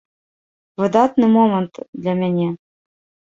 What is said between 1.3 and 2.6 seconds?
момант для мяне.